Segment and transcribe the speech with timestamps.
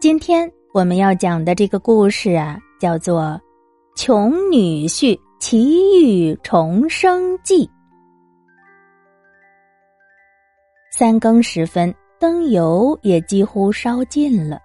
[0.00, 3.40] 今天我们要讲的这个故事啊，叫做
[4.00, 7.66] 《穷女婿奇遇重生记》。
[10.92, 14.60] 三更时分，灯油也几乎烧尽了。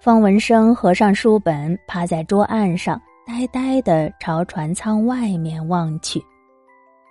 [0.00, 6.18] 方文生合上书本，趴在桌案上，呆呆的朝船舱外面望去。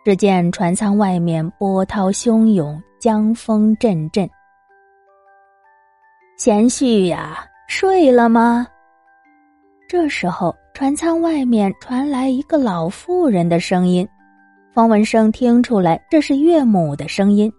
[0.04, 4.28] 只见船舱外面波涛汹涌，江风阵阵。
[6.40, 8.66] 贤婿呀，睡了吗？
[9.90, 14.08] 这时候，船舱外面传来一个老妇人的声音。
[14.74, 17.52] 方文生听出来，这是岳母的声音。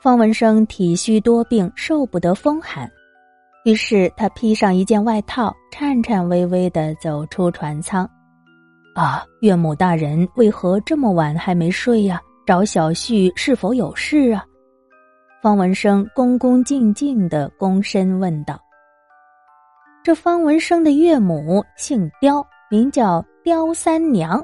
[0.00, 2.88] 方文生体虚多病，受不得风寒。
[3.64, 8.08] 于是他披上一件外套，颤颤巍巍的走出船舱。
[8.94, 12.20] 啊，岳母大人为何这么晚还没睡呀？
[12.46, 14.44] 找小婿是否有事啊？
[15.42, 18.60] 方文生恭恭敬敬的躬身问道。
[20.04, 24.42] 这方文生的岳母姓刁，名叫刁三娘。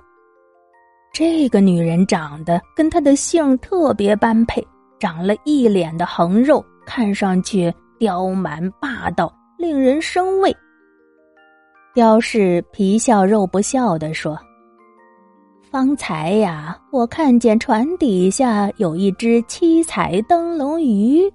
[1.13, 4.65] 这个女人长得跟她的姓特别般配，
[5.01, 7.75] 长了一脸的横肉，看上去。
[7.99, 10.57] 刁蛮霸道，令人生畏。
[11.93, 14.39] 刁氏皮笑肉不笑的说
[15.69, 21.29] ：“方才呀，我看见船底下有一只七彩灯笼鱼，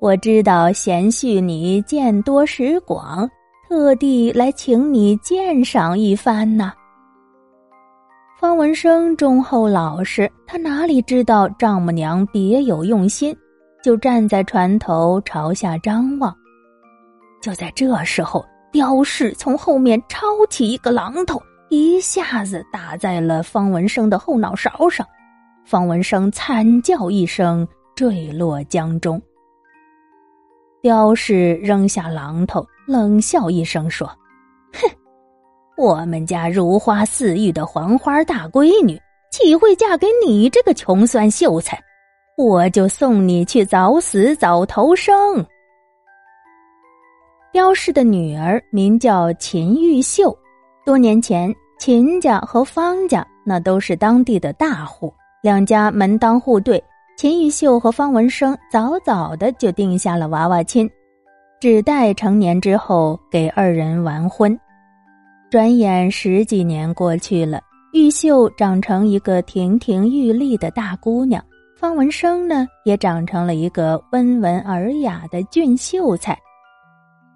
[0.00, 3.30] 我知道贤婿你见多识广，
[3.70, 6.72] 特地来请你鉴赏一番呢。”
[8.36, 13.34] 方文生忠厚老实，他哪里知道丈母娘别有用心。
[13.82, 16.36] 就站在船头朝下张望，
[17.40, 25.06] 就在这时候，刁氏从后面抄起一个榔头，一下子打在了方文生的后脑勺上，
[25.64, 29.18] 方文生惨叫一声，坠落江中。
[30.82, 34.04] 刁氏扔下榔头，冷笑一声说
[34.74, 34.90] ：“哼，
[35.76, 39.00] 我们家如花似玉的黄花大闺女，
[39.30, 41.80] 岂会嫁给你这个穷酸秀才？”
[42.36, 45.14] 我就送你去早死早投生。
[47.52, 50.36] 刁氏的女儿名叫秦玉秀，
[50.84, 56.82] 多年前秦家和方家那都是当地的大户，两家门当户对。
[57.18, 60.90] 秦玉秀和方文生早早的就定下了娃娃亲，
[61.60, 64.58] 只待成年之后给二人完婚。
[65.50, 67.60] 转眼十几年过去了，
[67.92, 71.44] 玉秀长成一个亭亭玉立的大姑娘。
[71.76, 76.34] 方文生呢，也长成了一个温文尔雅的俊秀才。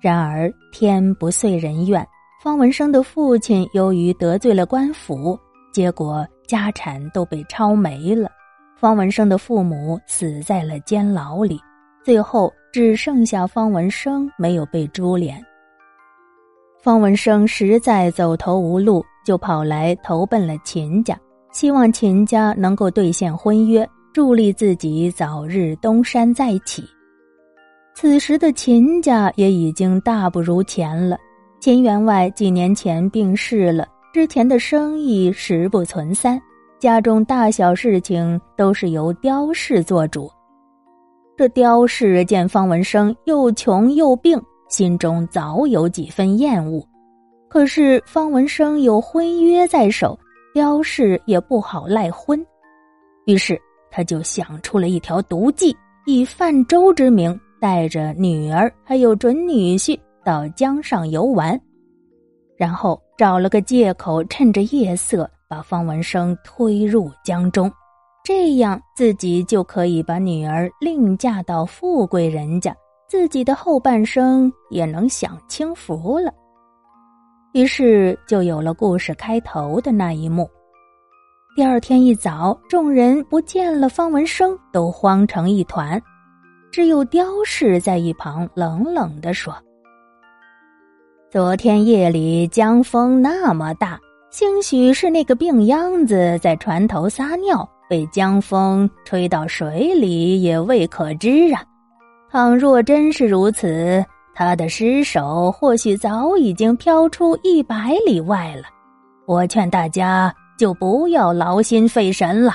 [0.00, 2.06] 然而天不遂人愿，
[2.42, 5.38] 方文生的父亲由于得罪了官府，
[5.70, 8.30] 结果家产都被抄没了。
[8.74, 11.58] 方文生的父母死在了监牢里，
[12.04, 15.42] 最后只剩下方文生没有被株连。
[16.82, 21.18] 方文生实在走投无路，就跑来投奔了秦家，
[21.50, 23.88] 希望秦家能够兑现婚约。
[24.12, 26.84] 助力自己早日东山再起。
[27.94, 31.18] 此时的秦家也已经大不如前了。
[31.58, 36.40] 秦员外几年前病逝了，之前的生意实不存三，
[36.78, 40.30] 家中大小事情都是由刁氏做主。
[41.36, 46.86] 这刁氏见方文生又穷又病，心中早有几分厌恶。
[47.48, 50.18] 可是方文生有婚约在手，
[50.52, 52.44] 刁氏也不好赖婚，
[53.26, 53.60] 于是。
[53.96, 55.72] 他就想出了一条毒计，
[56.04, 61.56] 以泛舟之名，带着女儿还有准女婿到江上游玩，
[62.56, 67.70] 然后找了个借口，趁着夜色把方文生推入江中，
[68.24, 72.74] 这样自己就可以把女儿另嫁到富贵人家，
[73.06, 76.32] 自己的后半生也能享清福了。
[77.52, 80.50] 于是就有了故事开头的那一幕。
[81.54, 86.00] 第二天一早，众人不见了方文生，都慌成一团。
[86.72, 89.54] 只有刁氏在一旁冷冷的说
[91.30, 94.00] ：“昨天夜里江风那么大，
[94.30, 101.62] 兴许是那个病秧子在船头撒尿，被江风吹到水里，也未可知啊。
[102.30, 104.04] 倘若真是如此，
[104.34, 108.64] 他的尸首或许早已经飘出一百里外了。
[109.26, 112.54] 我劝大家。”就不要劳心费神了。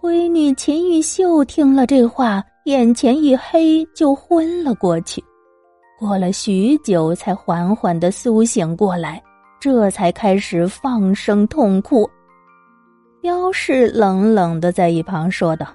[0.00, 5.20] 闺女秦玉秀听了这话，眼前一黑，就昏了过去。
[5.98, 9.20] 过了许久，才缓缓的苏醒过来，
[9.58, 12.08] 这才开始放声痛哭。
[13.24, 15.66] 刁氏冷冷的在一旁说道：“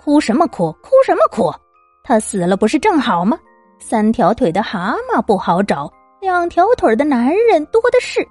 [0.00, 0.70] 哭什么哭？
[0.74, 1.52] 哭什么哭？
[2.04, 3.36] 他死了不是正好吗？
[3.80, 8.24] 三条腿的蛤蟆不好找，两条腿的男人多的是。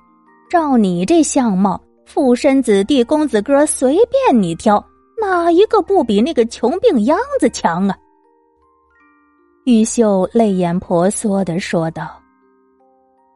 [0.50, 4.82] 照你这相貌，富绅子弟、公子哥随便你挑，
[5.20, 7.98] 哪一个不比那个穷病秧子强啊？”
[9.68, 12.18] 玉秀泪眼婆娑的说道：“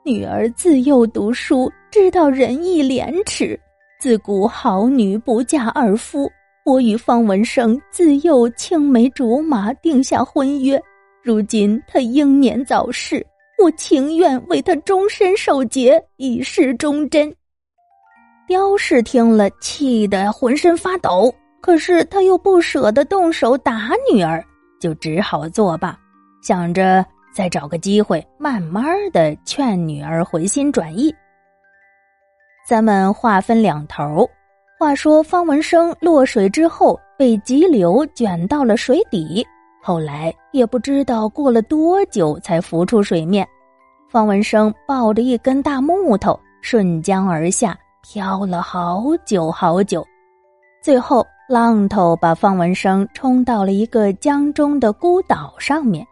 [0.06, 3.60] 女儿自幼读书，知道仁义廉耻。
[4.06, 6.32] 自古好女不嫁二夫。
[6.64, 10.80] 我与方文生自幼青梅竹马，定下婚约。
[11.24, 13.26] 如今他英年早逝，
[13.58, 17.34] 我情愿为他终身守节，以示忠贞。”
[18.48, 24.46] 刁氏听了，气得浑身发抖，可是他又不舍得动手打女儿，
[24.80, 25.98] 就只好作罢。
[26.44, 27.04] 想着
[27.34, 31.12] 再找个机会，慢慢的劝女儿回心转意。
[32.68, 34.28] 咱们话分两头。
[34.80, 39.46] 话说方文生落水之后被急流卷到了水底，
[39.84, 43.48] 后来也不知道过了多久才浮出水面。
[44.10, 50.04] 方文生抱着一根大木头顺江而下，漂了好久好久，
[50.82, 56.06] 最后浪头把方文生冲到了一个江中的孤岛上面。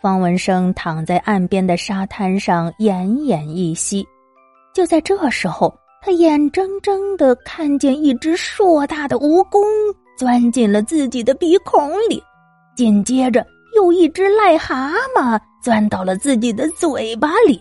[0.00, 4.06] 方文生躺在岸边的沙滩上，奄奄一息。
[4.78, 9.58] 就在这时候，他眼睁睁的看见一只硕大的蜈蚣
[10.16, 12.22] 钻进了自己的鼻孔里，
[12.76, 13.44] 紧接着
[13.74, 17.60] 又一只癞蛤蟆钻到了自己的嘴巴里。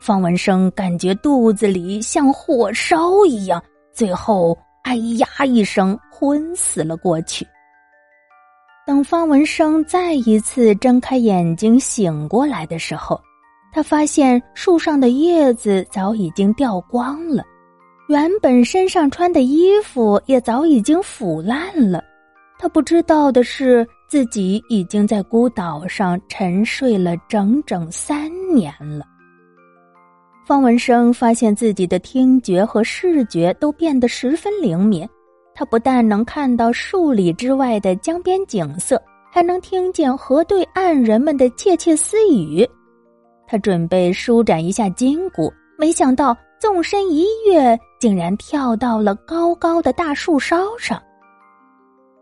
[0.00, 3.62] 方文生感觉肚子里像火烧一样，
[3.92, 7.46] 最后哎呀一声昏死了过去。
[8.86, 13.20] 等方文生再一次睁开眼睛醒过来的时候，
[13.72, 17.42] 他发现树上的叶子早已经掉光了，
[18.06, 22.04] 原本身上穿的衣服也早已经腐烂了。
[22.58, 29.06] 他不知道的是，自己已经在孤岛上沉睡了整整三年了。
[30.46, 35.08] 方文生发现自己的听觉和视觉都变得十分灵敏。
[35.54, 42.68] 他不但能看到数里之外的江边景色，还能听见河对岸人们的窃窃私语。
[43.52, 50.98] 他准备舒展一下筋骨，没想到纵身一跃，竟然跳到了高高的大树梢上。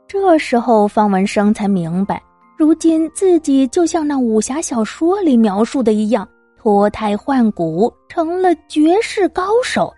[0.09, 2.21] 这时候，方文生才明白，
[2.59, 6.29] 如今自己就像那武侠小说里描述的一样，
[6.59, 9.95] 脱胎换骨，成了绝世高手。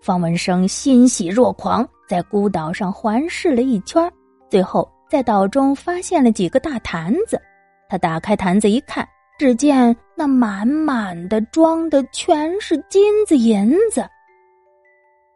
[0.00, 1.84] 方文生欣喜若狂。
[2.08, 4.08] 在孤岛上环视了一圈，
[4.48, 7.38] 最后在岛中发现了几个大坛子。
[7.88, 9.06] 他打开坛子一看，
[9.38, 14.04] 只见那满满的装的全是金子银子。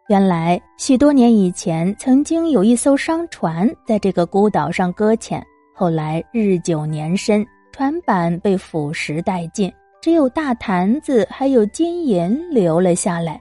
[0.08, 5.40] 原来许多年以前，曾经有一艘商船在这个孤岛上搁浅，
[5.72, 9.72] 后来日久年深，船板被腐蚀殆尽，
[10.02, 13.40] 只有大坛子还有金银留了下来。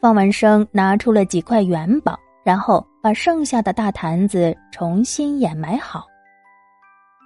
[0.00, 6.06] 方文生拿出了几块元宝，然后把剩下的大坛子重新掩埋好。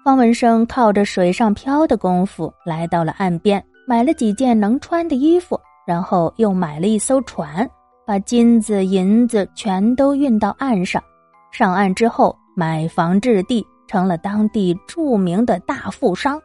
[0.07, 7.69] 方文生靠着水上漂的功夫来到了岸边，买了几件能穿的衣服，然后又买了一艘船，
[8.07, 11.03] 把金子银子全都运到岸上。
[11.51, 16.41] 上岸之后，买房置地，成了当地著名的大富商。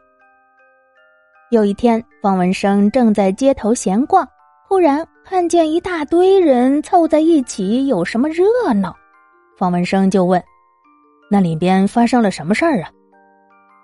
[1.52, 4.28] 有一天，方文生正在街头闲逛。
[4.66, 8.42] 忽然看见一大堆人凑在一起，有什么热
[8.74, 8.92] 闹？
[9.56, 10.42] 方文生就问
[11.30, 12.90] ：“那里边发生了什么事儿啊？”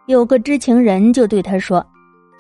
[0.09, 1.85] 有个知情人就对他说：“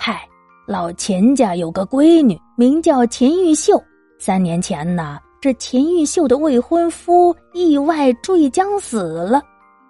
[0.01, 0.27] 嗨，
[0.67, 3.79] 老秦家有个闺女，名叫秦玉秀。
[4.19, 9.43] 三年前呢，这秦玉秀的未婚夫意外坠江死了。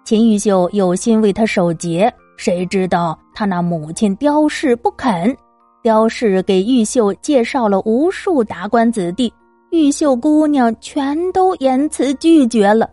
[0.03, 5.33] 秦玉秀有心为他守节，谁知道他那母亲刁氏不肯。”
[5.81, 9.33] 刁氏给玉秀介绍了无数达官子弟，
[9.71, 12.89] 玉秀姑娘全都言辞拒绝了。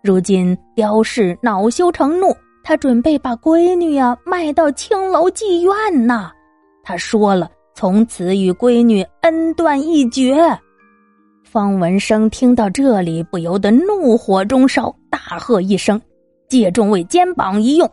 [0.00, 6.32] 如今刁氏恼羞成怒，他准备把闺女呀卖到青楼妓院呐。
[6.82, 10.36] 他说了，从此与闺女恩断义绝。
[11.44, 16.00] 方文生听到这里，不由得怒火中烧，大喝一声
[16.48, 17.90] ：“借众位肩膀一用！”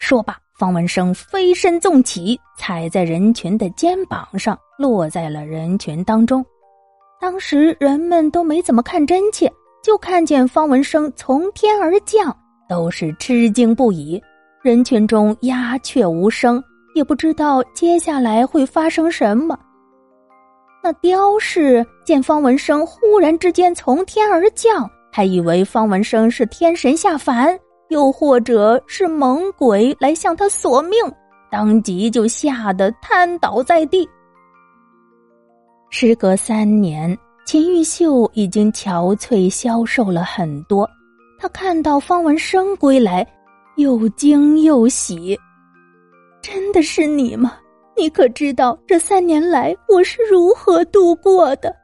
[0.00, 0.36] 说罢。
[0.58, 6.44] 方文生飞身纵起，踩在人群的肩膀上，落在了人群当中。
[7.20, 9.48] 当时人们都没怎么看真切，
[9.84, 12.36] 就看见方文生从天而降，
[12.68, 14.22] 都是吃惊不已。
[14.62, 16.62] 人群中鸦雀无声，
[16.94, 19.58] 也不知道接下来会发生什么。
[20.82, 27.58] 那雕氏见方文生忽然之间从天而降，还以为方文生是天神下凡。
[27.88, 30.92] 又或者是猛鬼来向他索命，
[31.50, 34.06] 当即就吓得瘫倒在地。
[35.88, 40.86] 时隔三年，秦玉秀已经憔悴消瘦了很多。
[41.38, 43.26] 他看到方文生归来，
[43.76, 45.38] 又惊又喜。
[46.42, 47.56] 真的是你吗？
[47.96, 51.74] 你可知道这三年来我是如何度过的？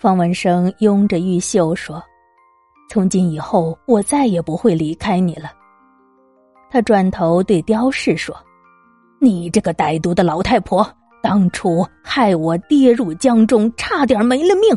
[0.00, 2.02] 方文生拥着玉秀说
[2.90, 5.52] ：“从今以后，我再也不会离开你了。”
[6.70, 8.36] 他转头对刁氏说
[9.20, 10.86] ：“你这个歹毒的老太婆，
[11.22, 14.76] 当初害我跌入江中，差点没了命。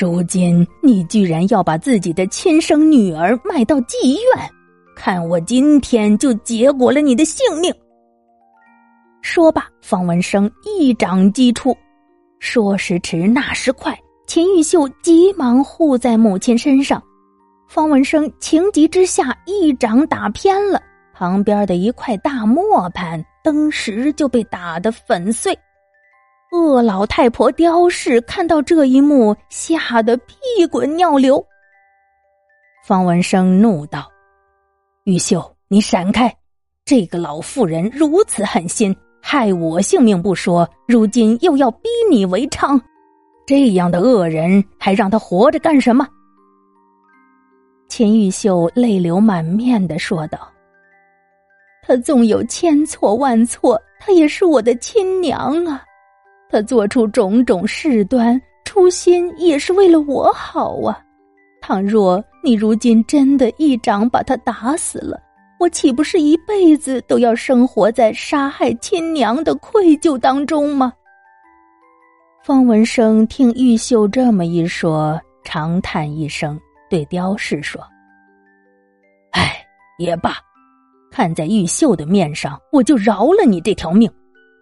[0.00, 4.48] 如今你居然要把自己的亲生女儿卖到妓院，
[4.94, 7.74] 看我今天就结果了你的性命！”
[9.22, 11.76] 说罢，方文生一掌击出，
[12.38, 13.92] 说时迟，那时快。
[14.28, 17.02] 秦玉秀急忙护在母亲身上，
[17.66, 20.80] 方文生情急之下一掌打偏了
[21.12, 25.58] 旁边的一块大磨盘，当时就被打得粉碎。
[26.50, 30.34] 恶老太婆刁氏看到这一幕，吓得屁
[30.70, 31.44] 滚尿流。
[32.84, 34.10] 方文生怒道
[35.04, 36.34] ：“玉秀，你闪开！
[36.86, 42.80] 这个老妇人如此狠心，害我性命不说，如今又要逼你为娼。”
[43.46, 46.08] 这样的恶人，还让他活着干什么？
[47.88, 50.50] 秦玉秀泪流满面的说道
[51.86, 55.84] ：“他纵有千错万错，他也是我的亲娘啊！
[56.50, 60.98] 他做出种种事端，初心也是为了我好啊！
[61.60, 65.20] 倘若你如今真的一掌把他打死了，
[65.60, 70.92] 我岂不是一辈子都要生活在杀害亲娘的愧疚当中吗？”
[72.42, 77.78] 方文生听玉秀这么一说，长叹一声，对刁氏说
[79.32, 79.62] ：“哎，
[79.98, 80.36] 也罢，
[81.10, 84.10] 看在玉秀的面上，我就饶了你这条命。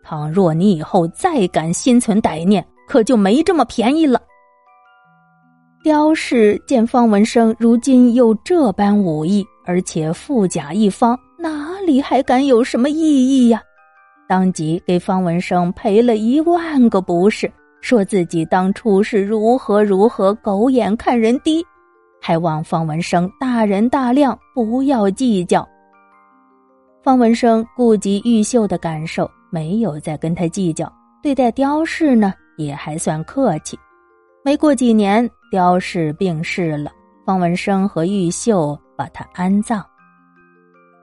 [0.07, 4.23] 倘若你以后再敢心存歹念，可就没这么便宜了。”
[5.83, 13.61] 刁氏见方文生如今又这般武艺，而且富甲一方，哪里还敢有什么异议呀？
[14.29, 17.53] 当即给方文生赔了一万个不是。
[17.83, 21.65] 说自己当初是如何如何狗眼看人低，
[22.21, 25.65] 还望方文生大人大量，不要计较。
[27.05, 30.93] 方文生顾及玉秀的感受，没有再跟他计较。
[31.23, 33.79] 对待刁氏呢，也还算客气。
[34.45, 36.91] 没过几年，刁氏病逝了，
[37.25, 39.85] 方文生和玉秀把他安葬。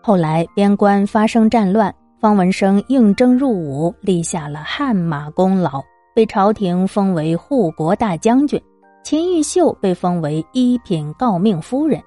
[0.02, 5.82] 后来边关发生战乱，方文生应征入伍，立下了汗马功劳。
[6.16, 8.62] 被朝廷封为护国大将军，
[9.04, 12.00] 秦玉秀被封为一品诰命夫人。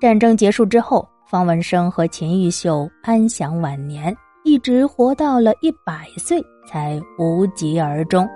[0.00, 4.12] 战争结束之后，方文生和秦玉秀安享晚年，
[4.44, 8.28] 一直活到了一百岁才无疾而终。